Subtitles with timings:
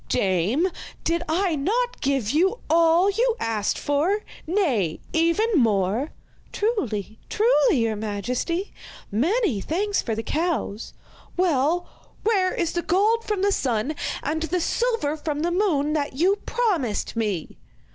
[0.09, 0.65] 'Dame,
[1.03, 6.09] did I not give you all you asked for nay, even more?'
[6.51, 8.73] 'Truly, truly, your majesty.
[9.11, 10.93] Many thanks for the cows.'
[11.37, 11.87] 'Well,
[12.23, 13.93] where is the gold from the sun
[14.23, 17.59] and the silver from the moon that you promised me?